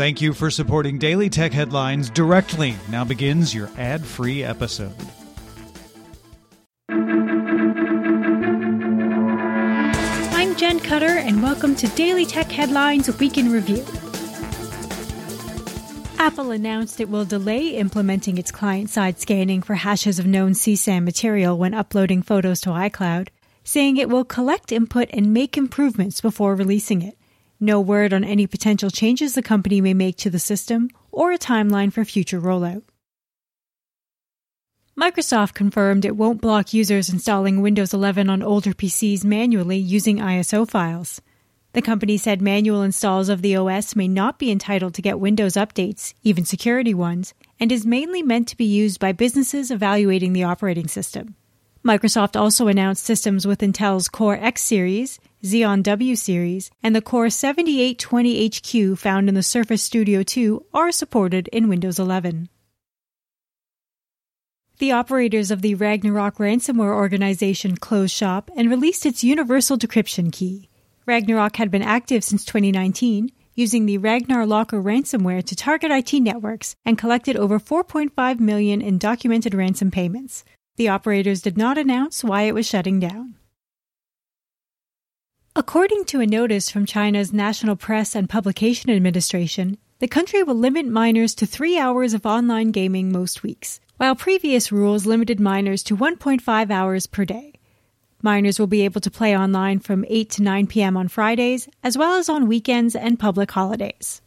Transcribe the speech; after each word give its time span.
Thank 0.00 0.22
you 0.22 0.32
for 0.32 0.50
supporting 0.50 0.96
Daily 0.96 1.28
Tech 1.28 1.52
Headlines 1.52 2.08
directly. 2.08 2.74
Now 2.88 3.04
begins 3.04 3.54
your 3.54 3.68
ad 3.76 4.02
free 4.02 4.42
episode. 4.42 4.94
I'm 10.32 10.56
Jen 10.56 10.80
Cutter, 10.80 11.04
and 11.04 11.42
welcome 11.42 11.74
to 11.74 11.86
Daily 11.88 12.24
Tech 12.24 12.50
Headlines 12.50 13.14
Week 13.18 13.36
in 13.36 13.52
Review. 13.52 13.84
Apple 16.18 16.50
announced 16.50 16.98
it 16.98 17.10
will 17.10 17.26
delay 17.26 17.76
implementing 17.76 18.38
its 18.38 18.50
client 18.50 18.88
side 18.88 19.20
scanning 19.20 19.60
for 19.60 19.74
hashes 19.74 20.18
of 20.18 20.24
known 20.24 20.52
CSAM 20.52 21.04
material 21.04 21.58
when 21.58 21.74
uploading 21.74 22.22
photos 22.22 22.62
to 22.62 22.70
iCloud, 22.70 23.28
saying 23.64 23.98
it 23.98 24.08
will 24.08 24.24
collect 24.24 24.72
input 24.72 25.10
and 25.12 25.34
make 25.34 25.58
improvements 25.58 26.22
before 26.22 26.54
releasing 26.54 27.02
it. 27.02 27.19
No 27.60 27.78
word 27.78 28.14
on 28.14 28.24
any 28.24 28.46
potential 28.46 28.88
changes 28.88 29.34
the 29.34 29.42
company 29.42 29.82
may 29.82 29.92
make 29.92 30.16
to 30.18 30.30
the 30.30 30.38
system 30.38 30.88
or 31.12 31.30
a 31.30 31.38
timeline 31.38 31.92
for 31.92 32.06
future 32.06 32.40
rollout. 32.40 32.82
Microsoft 34.98 35.54
confirmed 35.54 36.04
it 36.04 36.16
won't 36.16 36.40
block 36.40 36.72
users 36.72 37.10
installing 37.10 37.60
Windows 37.60 37.92
11 37.92 38.30
on 38.30 38.42
older 38.42 38.72
PCs 38.72 39.24
manually 39.24 39.78
using 39.78 40.18
ISO 40.18 40.68
files. 40.68 41.20
The 41.72 41.82
company 41.82 42.16
said 42.16 42.42
manual 42.42 42.82
installs 42.82 43.28
of 43.28 43.42
the 43.42 43.56
OS 43.56 43.94
may 43.94 44.08
not 44.08 44.38
be 44.38 44.50
entitled 44.50 44.94
to 44.94 45.02
get 45.02 45.20
Windows 45.20 45.54
updates, 45.54 46.14
even 46.22 46.44
security 46.44 46.94
ones, 46.94 47.32
and 47.60 47.70
is 47.70 47.86
mainly 47.86 48.22
meant 48.22 48.48
to 48.48 48.56
be 48.56 48.64
used 48.64 48.98
by 48.98 49.12
businesses 49.12 49.70
evaluating 49.70 50.32
the 50.32 50.44
operating 50.44 50.88
system. 50.88 51.36
Microsoft 51.84 52.38
also 52.38 52.66
announced 52.66 53.04
systems 53.04 53.46
with 53.46 53.60
Intel's 53.60 54.08
Core 54.08 54.36
X 54.36 54.62
series, 54.62 55.20
Xeon 55.42 55.82
W 55.82 56.16
series, 56.16 56.70
and 56.82 56.94
the 56.94 57.00
Core 57.00 57.28
7820HQ 57.28 58.98
found 58.98 59.26
in 59.26 59.34
the 59.34 59.42
Surface 59.42 59.82
Studio 59.82 60.22
2 60.22 60.66
are 60.74 60.92
supported 60.92 61.48
in 61.48 61.68
Windows 61.68 61.98
11. 61.98 62.50
The 64.80 64.92
operators 64.92 65.50
of 65.50 65.62
the 65.62 65.74
Ragnarok 65.74 66.36
ransomware 66.36 66.94
organization 66.94 67.78
closed 67.78 68.14
shop 68.14 68.50
and 68.54 68.68
released 68.68 69.06
its 69.06 69.24
universal 69.24 69.78
decryption 69.78 70.30
key. 70.30 70.68
Ragnarok 71.06 71.56
had 71.56 71.70
been 71.70 71.82
active 71.82 72.22
since 72.22 72.44
2019, 72.44 73.30
using 73.54 73.86
the 73.86 73.98
Ragnar 73.98 74.44
Locker 74.44 74.82
ransomware 74.82 75.44
to 75.44 75.56
target 75.56 75.90
IT 75.90 76.20
networks 76.20 76.76
and 76.84 76.98
collected 76.98 77.36
over 77.36 77.58
4.5 77.58 78.40
million 78.40 78.82
in 78.82 78.98
documented 78.98 79.54
ransom 79.54 79.90
payments. 79.90 80.44
The 80.76 80.88
operators 80.88 81.40
did 81.40 81.56
not 81.56 81.78
announce 81.78 82.22
why 82.22 82.42
it 82.42 82.54
was 82.54 82.66
shutting 82.66 83.00
down. 83.00 83.36
According 85.56 86.04
to 86.06 86.20
a 86.20 86.26
notice 86.26 86.70
from 86.70 86.86
China's 86.86 87.32
National 87.32 87.74
Press 87.74 88.14
and 88.14 88.30
Publication 88.30 88.88
Administration, 88.88 89.78
the 89.98 90.06
country 90.06 90.44
will 90.44 90.54
limit 90.54 90.86
minors 90.86 91.34
to 91.34 91.44
three 91.44 91.76
hours 91.76 92.14
of 92.14 92.24
online 92.24 92.70
gaming 92.70 93.10
most 93.10 93.42
weeks, 93.42 93.80
while 93.96 94.14
previous 94.14 94.70
rules 94.70 95.06
limited 95.06 95.40
minors 95.40 95.82
to 95.82 95.96
1.5 95.96 96.70
hours 96.70 97.08
per 97.08 97.24
day. 97.24 97.54
Minors 98.22 98.60
will 98.60 98.68
be 98.68 98.82
able 98.82 99.00
to 99.00 99.10
play 99.10 99.36
online 99.36 99.80
from 99.80 100.04
8 100.06 100.30
to 100.30 100.42
9 100.44 100.66
p.m. 100.68 100.96
on 100.96 101.08
Fridays, 101.08 101.68
as 101.82 101.98
well 101.98 102.14
as 102.14 102.28
on 102.28 102.46
weekends 102.46 102.94
and 102.94 103.18
public 103.18 103.50
holidays. 103.50 104.22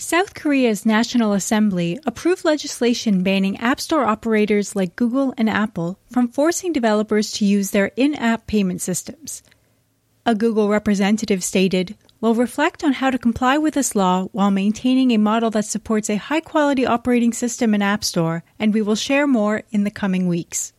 South 0.00 0.32
Korea's 0.32 0.86
National 0.86 1.34
Assembly 1.34 2.00
approved 2.06 2.42
legislation 2.42 3.22
banning 3.22 3.58
App 3.58 3.78
Store 3.78 4.06
operators 4.06 4.74
like 4.74 4.96
Google 4.96 5.34
and 5.36 5.48
Apple 5.48 5.98
from 6.10 6.26
forcing 6.26 6.72
developers 6.72 7.32
to 7.32 7.44
use 7.44 7.70
their 7.70 7.92
in 7.96 8.14
app 8.14 8.46
payment 8.46 8.80
systems. 8.80 9.42
A 10.24 10.34
Google 10.34 10.70
representative 10.70 11.44
stated, 11.44 11.98
We'll 12.18 12.34
reflect 12.34 12.82
on 12.82 12.94
how 12.94 13.10
to 13.10 13.18
comply 13.18 13.58
with 13.58 13.74
this 13.74 13.94
law 13.94 14.28
while 14.32 14.50
maintaining 14.50 15.10
a 15.10 15.18
model 15.18 15.50
that 15.50 15.66
supports 15.66 16.08
a 16.08 16.16
high 16.16 16.40
quality 16.40 16.86
operating 16.86 17.34
system 17.34 17.74
and 17.74 17.82
App 17.82 18.02
Store, 18.02 18.42
and 18.58 18.72
we 18.72 18.80
will 18.80 18.96
share 18.96 19.26
more 19.26 19.64
in 19.70 19.84
the 19.84 19.90
coming 19.90 20.26
weeks. 20.26 20.72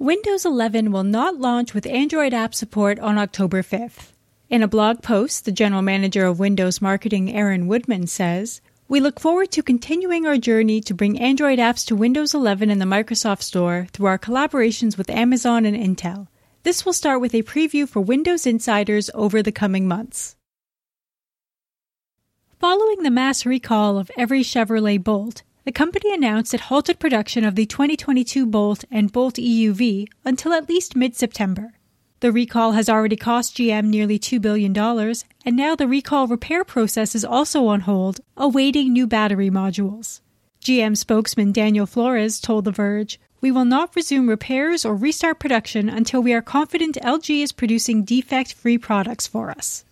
Windows 0.00 0.44
11 0.44 0.90
will 0.90 1.04
not 1.04 1.36
launch 1.36 1.74
with 1.74 1.86
Android 1.86 2.34
app 2.34 2.56
support 2.56 2.98
on 2.98 3.18
October 3.18 3.62
5th. 3.62 4.17
In 4.50 4.62
a 4.62 4.68
blog 4.68 5.02
post, 5.02 5.44
the 5.44 5.52
general 5.52 5.82
manager 5.82 6.24
of 6.24 6.38
Windows 6.38 6.80
marketing, 6.80 7.30
Aaron 7.30 7.68
Woodman, 7.68 8.06
says, 8.06 8.62
We 8.88 8.98
look 8.98 9.20
forward 9.20 9.50
to 9.52 9.62
continuing 9.62 10.24
our 10.24 10.38
journey 10.38 10.80
to 10.80 10.94
bring 10.94 11.20
Android 11.20 11.58
apps 11.58 11.84
to 11.86 11.94
Windows 11.94 12.32
11 12.32 12.70
in 12.70 12.78
the 12.78 12.86
Microsoft 12.86 13.42
Store 13.42 13.88
through 13.92 14.06
our 14.06 14.18
collaborations 14.18 14.96
with 14.96 15.10
Amazon 15.10 15.66
and 15.66 15.76
Intel. 15.76 16.28
This 16.62 16.86
will 16.86 16.94
start 16.94 17.20
with 17.20 17.34
a 17.34 17.42
preview 17.42 17.86
for 17.86 18.00
Windows 18.00 18.46
insiders 18.46 19.10
over 19.12 19.42
the 19.42 19.52
coming 19.52 19.86
months. 19.86 20.34
Following 22.58 23.02
the 23.02 23.10
mass 23.10 23.44
recall 23.44 23.98
of 23.98 24.10
every 24.16 24.40
Chevrolet 24.40 24.96
Bolt, 24.96 25.42
the 25.64 25.72
company 25.72 26.14
announced 26.14 26.54
it 26.54 26.60
halted 26.60 26.98
production 26.98 27.44
of 27.44 27.54
the 27.54 27.66
2022 27.66 28.46
Bolt 28.46 28.86
and 28.90 29.12
Bolt 29.12 29.34
EUV 29.34 30.08
until 30.24 30.54
at 30.54 30.70
least 30.70 30.96
mid 30.96 31.14
September. 31.14 31.74
The 32.20 32.32
recall 32.32 32.72
has 32.72 32.88
already 32.88 33.14
cost 33.14 33.56
GM 33.56 33.84
nearly 33.84 34.18
$2 34.18 34.40
billion, 34.40 34.76
and 34.76 35.56
now 35.56 35.76
the 35.76 35.86
recall 35.86 36.26
repair 36.26 36.64
process 36.64 37.14
is 37.14 37.24
also 37.24 37.66
on 37.66 37.82
hold, 37.82 38.20
awaiting 38.36 38.92
new 38.92 39.06
battery 39.06 39.50
modules. 39.50 40.20
GM 40.60 40.96
spokesman 40.96 41.52
Daniel 41.52 41.86
Flores 41.86 42.40
told 42.40 42.64
The 42.64 42.72
Verge, 42.72 43.20
We 43.40 43.52
will 43.52 43.64
not 43.64 43.94
resume 43.94 44.28
repairs 44.28 44.84
or 44.84 44.96
restart 44.96 45.38
production 45.38 45.88
until 45.88 46.20
we 46.20 46.32
are 46.32 46.42
confident 46.42 46.98
LG 47.00 47.40
is 47.40 47.52
producing 47.52 48.04
defect 48.04 48.52
free 48.52 48.78
products 48.78 49.28
for 49.28 49.50
us. 49.50 49.84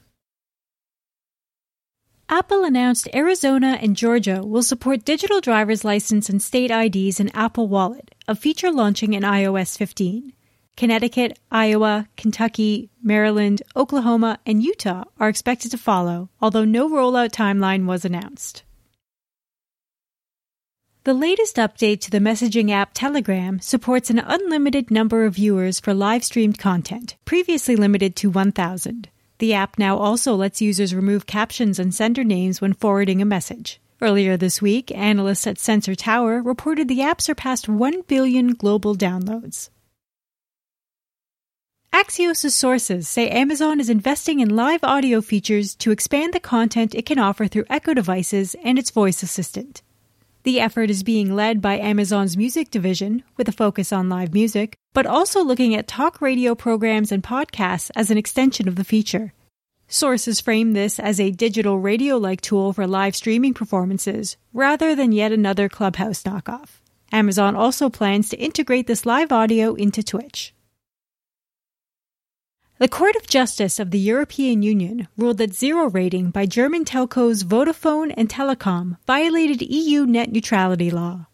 Apple 2.28 2.64
announced 2.64 3.08
Arizona 3.14 3.78
and 3.80 3.94
Georgia 3.94 4.44
will 4.44 4.64
support 4.64 5.04
digital 5.04 5.40
driver's 5.40 5.84
license 5.84 6.28
and 6.28 6.42
state 6.42 6.72
IDs 6.72 7.20
in 7.20 7.28
Apple 7.36 7.68
Wallet, 7.68 8.16
a 8.26 8.34
feature 8.34 8.72
launching 8.72 9.14
in 9.14 9.22
iOS 9.22 9.78
15. 9.78 10.32
Connecticut, 10.76 11.38
Iowa, 11.50 12.06
Kentucky, 12.16 12.90
Maryland, 13.02 13.62
Oklahoma, 13.74 14.38
and 14.44 14.62
Utah 14.62 15.04
are 15.18 15.30
expected 15.30 15.70
to 15.70 15.78
follow, 15.78 16.28
although 16.40 16.66
no 16.66 16.88
rollout 16.88 17.30
timeline 17.30 17.86
was 17.86 18.04
announced. 18.04 18.62
The 21.04 21.14
latest 21.14 21.56
update 21.56 22.00
to 22.00 22.10
the 22.10 22.18
messaging 22.18 22.70
app 22.70 22.90
Telegram 22.92 23.60
supports 23.60 24.10
an 24.10 24.18
unlimited 24.18 24.90
number 24.90 25.24
of 25.24 25.36
viewers 25.36 25.80
for 25.80 25.94
live 25.94 26.24
streamed 26.24 26.58
content, 26.58 27.16
previously 27.24 27.76
limited 27.76 28.14
to 28.16 28.28
1,000. 28.28 29.08
The 29.38 29.54
app 29.54 29.78
now 29.78 29.96
also 29.96 30.34
lets 30.34 30.60
users 30.60 30.94
remove 30.94 31.24
captions 31.26 31.78
and 31.78 31.94
sender 31.94 32.24
names 32.24 32.60
when 32.60 32.72
forwarding 32.72 33.22
a 33.22 33.24
message. 33.24 33.80
Earlier 34.02 34.36
this 34.36 34.60
week, 34.60 34.90
analysts 34.94 35.46
at 35.46 35.58
Sensor 35.58 35.94
Tower 35.94 36.42
reported 36.42 36.88
the 36.88 37.02
app 37.02 37.22
surpassed 37.22 37.68
1 37.68 38.02
billion 38.02 38.54
global 38.54 38.94
downloads. 38.94 39.70
Axios' 41.96 42.52
sources 42.52 43.08
say 43.08 43.30
Amazon 43.30 43.80
is 43.80 43.88
investing 43.88 44.40
in 44.40 44.54
live 44.54 44.84
audio 44.84 45.22
features 45.22 45.74
to 45.76 45.90
expand 45.90 46.34
the 46.34 46.38
content 46.38 46.94
it 46.94 47.06
can 47.06 47.18
offer 47.18 47.46
through 47.46 47.64
Echo 47.70 47.94
devices 47.94 48.54
and 48.62 48.78
its 48.78 48.90
voice 48.90 49.22
assistant. 49.22 49.80
The 50.42 50.60
effort 50.60 50.90
is 50.90 51.02
being 51.02 51.34
led 51.34 51.62
by 51.62 51.78
Amazon's 51.78 52.36
music 52.36 52.70
division, 52.70 53.22
with 53.38 53.48
a 53.48 53.52
focus 53.52 53.94
on 53.94 54.10
live 54.10 54.34
music, 54.34 54.76
but 54.92 55.06
also 55.06 55.42
looking 55.42 55.74
at 55.74 55.88
talk 55.88 56.20
radio 56.20 56.54
programs 56.54 57.12
and 57.12 57.22
podcasts 57.22 57.90
as 57.96 58.10
an 58.10 58.18
extension 58.18 58.68
of 58.68 58.76
the 58.76 58.84
feature. 58.84 59.32
Sources 59.88 60.38
frame 60.38 60.74
this 60.74 60.98
as 61.00 61.18
a 61.18 61.30
digital 61.30 61.78
radio 61.78 62.18
like 62.18 62.42
tool 62.42 62.74
for 62.74 62.86
live 62.86 63.16
streaming 63.16 63.54
performances, 63.54 64.36
rather 64.52 64.94
than 64.94 65.12
yet 65.12 65.32
another 65.32 65.70
Clubhouse 65.70 66.22
knockoff. 66.24 66.82
Amazon 67.10 67.56
also 67.56 67.88
plans 67.88 68.28
to 68.28 68.36
integrate 68.36 68.86
this 68.86 69.06
live 69.06 69.32
audio 69.32 69.72
into 69.72 70.02
Twitch. 70.02 70.52
The 72.78 72.88
Court 72.88 73.16
of 73.16 73.26
Justice 73.26 73.80
of 73.80 73.90
the 73.90 73.98
European 73.98 74.62
Union 74.62 75.08
ruled 75.16 75.38
that 75.38 75.54
zero 75.54 75.88
rating 75.88 76.28
by 76.28 76.44
German 76.44 76.84
telcos 76.84 77.42
Vodafone 77.42 78.12
and 78.14 78.28
Telekom 78.28 78.98
violated 79.06 79.62
EU 79.62 80.04
net 80.04 80.30
neutrality 80.30 80.90
law. 80.90 81.24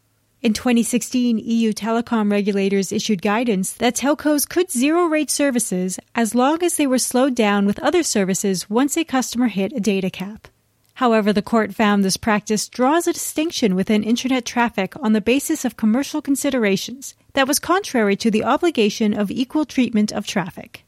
In 0.40 0.52
2016, 0.52 1.38
EU 1.38 1.72
telecom 1.72 2.30
regulators 2.30 2.92
issued 2.92 3.22
guidance 3.22 3.72
that 3.72 3.96
telcos 3.96 4.48
could 4.48 4.70
zero 4.70 5.06
rate 5.06 5.32
services 5.32 5.98
as 6.14 6.32
long 6.36 6.62
as 6.62 6.76
they 6.76 6.86
were 6.86 6.96
slowed 6.96 7.34
down 7.34 7.66
with 7.66 7.80
other 7.80 8.04
services 8.04 8.70
once 8.70 8.96
a 8.96 9.02
customer 9.02 9.48
hit 9.48 9.72
a 9.72 9.80
data 9.80 10.10
cap. 10.10 10.46
However, 10.94 11.32
the 11.32 11.42
court 11.42 11.74
found 11.74 12.04
this 12.04 12.16
practice 12.16 12.68
draws 12.68 13.08
a 13.08 13.12
distinction 13.12 13.74
within 13.74 14.04
internet 14.04 14.44
traffic 14.44 14.94
on 15.02 15.12
the 15.12 15.20
basis 15.20 15.64
of 15.64 15.76
commercial 15.76 16.22
considerations 16.22 17.16
that 17.32 17.48
was 17.48 17.58
contrary 17.58 18.14
to 18.14 18.30
the 18.30 18.44
obligation 18.44 19.12
of 19.12 19.28
equal 19.28 19.64
treatment 19.64 20.12
of 20.12 20.24
traffic. 20.24 20.84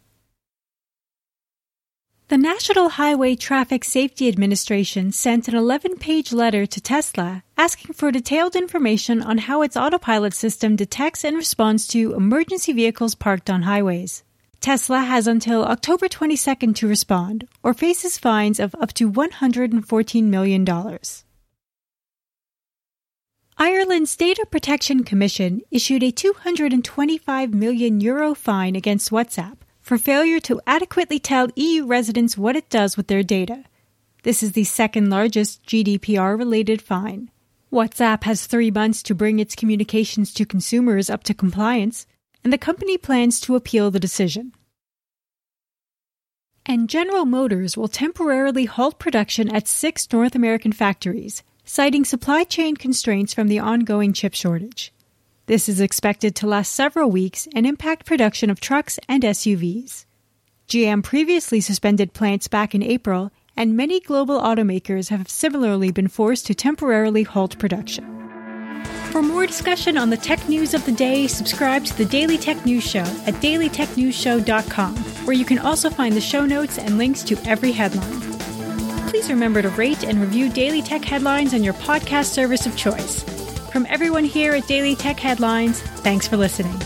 The 2.28 2.38
National 2.38 2.88
Highway 2.88 3.34
Traffic 3.34 3.84
Safety 3.84 4.28
Administration 4.28 5.12
sent 5.12 5.46
an 5.46 5.54
11 5.54 5.96
page 5.98 6.32
letter 6.32 6.64
to 6.64 6.80
Tesla 6.80 7.42
asking 7.58 7.92
for 7.92 8.10
detailed 8.10 8.56
information 8.56 9.20
on 9.20 9.36
how 9.36 9.60
its 9.60 9.76
autopilot 9.76 10.32
system 10.32 10.74
detects 10.74 11.22
and 11.22 11.36
responds 11.36 11.86
to 11.88 12.14
emergency 12.14 12.72
vehicles 12.72 13.14
parked 13.14 13.50
on 13.50 13.60
highways. 13.64 14.24
Tesla 14.62 15.00
has 15.00 15.26
until 15.26 15.66
October 15.66 16.08
22nd 16.08 16.74
to 16.76 16.88
respond 16.88 17.46
or 17.62 17.74
faces 17.74 18.16
fines 18.16 18.58
of 18.58 18.74
up 18.80 18.94
to 18.94 19.12
$114 19.12 20.24
million. 20.24 20.66
Ireland's 23.58 24.16
Data 24.16 24.46
Protection 24.50 25.04
Commission 25.04 25.60
issued 25.70 26.02
a 26.02 26.10
225 26.10 27.52
million 27.52 28.00
euro 28.00 28.34
fine 28.34 28.74
against 28.74 29.10
WhatsApp 29.10 29.58
for 29.84 29.98
failure 29.98 30.40
to 30.40 30.62
adequately 30.66 31.18
tell 31.18 31.50
EU 31.56 31.84
residents 31.84 32.38
what 32.38 32.56
it 32.56 32.70
does 32.70 32.96
with 32.96 33.06
their 33.08 33.22
data. 33.22 33.64
This 34.22 34.42
is 34.42 34.52
the 34.52 34.64
second 34.64 35.10
largest 35.10 35.62
GDPR 35.66 36.38
related 36.38 36.80
fine. 36.80 37.30
WhatsApp 37.70 38.24
has 38.24 38.46
three 38.46 38.70
months 38.70 39.02
to 39.02 39.14
bring 39.14 39.38
its 39.38 39.54
communications 39.54 40.32
to 40.34 40.46
consumers 40.46 41.10
up 41.10 41.22
to 41.24 41.34
compliance, 41.34 42.06
and 42.42 42.50
the 42.50 42.56
company 42.56 42.96
plans 42.96 43.38
to 43.40 43.56
appeal 43.56 43.90
the 43.90 44.00
decision. 44.00 44.54
And 46.64 46.88
General 46.88 47.26
Motors 47.26 47.76
will 47.76 47.88
temporarily 47.88 48.64
halt 48.64 48.98
production 48.98 49.54
at 49.54 49.68
six 49.68 50.10
North 50.10 50.34
American 50.34 50.72
factories 50.72 51.42
citing 51.66 52.06
supply 52.06 52.44
chain 52.44 52.74
constraints 52.74 53.34
from 53.34 53.48
the 53.48 53.58
ongoing 53.58 54.14
chip 54.14 54.32
shortage. 54.32 54.93
This 55.46 55.68
is 55.68 55.80
expected 55.80 56.34
to 56.36 56.46
last 56.46 56.72
several 56.72 57.10
weeks 57.10 57.46
and 57.54 57.66
impact 57.66 58.06
production 58.06 58.50
of 58.50 58.60
trucks 58.60 58.98
and 59.08 59.22
SUVs. 59.22 60.06
GM 60.68 61.02
previously 61.02 61.60
suspended 61.60 62.14
plants 62.14 62.48
back 62.48 62.74
in 62.74 62.82
April, 62.82 63.30
and 63.56 63.76
many 63.76 64.00
global 64.00 64.40
automakers 64.40 65.10
have 65.10 65.28
similarly 65.28 65.92
been 65.92 66.08
forced 66.08 66.46
to 66.46 66.54
temporarily 66.54 67.22
halt 67.22 67.58
production. 67.58 68.04
For 69.10 69.22
more 69.22 69.46
discussion 69.46 69.96
on 69.98 70.10
the 70.10 70.16
tech 70.16 70.48
news 70.48 70.74
of 70.74 70.84
the 70.86 70.92
day, 70.92 71.26
subscribe 71.26 71.84
to 71.84 71.96
the 71.96 72.04
Daily 72.04 72.38
Tech 72.38 72.64
News 72.64 72.82
Show 72.82 73.00
at 73.26 73.34
dailytechnewsshow.com, 73.34 74.96
where 75.26 75.36
you 75.36 75.44
can 75.44 75.58
also 75.58 75.90
find 75.90 76.14
the 76.14 76.20
show 76.20 76.44
notes 76.46 76.78
and 76.78 76.98
links 76.98 77.22
to 77.22 77.36
every 77.46 77.72
headline 77.72 78.24
please 79.14 79.30
remember 79.30 79.62
to 79.62 79.68
rate 79.70 80.02
and 80.02 80.20
review 80.20 80.48
Daily 80.48 80.82
Tech 80.82 81.04
Headlines 81.04 81.54
on 81.54 81.62
your 81.62 81.74
podcast 81.74 82.32
service 82.32 82.66
of 82.66 82.76
choice. 82.76 83.43
From 83.74 83.86
everyone 83.90 84.22
here 84.22 84.54
at 84.54 84.68
Daily 84.68 84.94
Tech 84.94 85.18
Headlines, 85.18 85.82
thanks 85.82 86.28
for 86.28 86.36
listening. 86.36 86.78